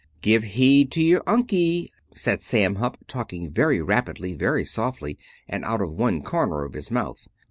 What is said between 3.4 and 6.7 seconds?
very rapidly, very softly, and out of one corner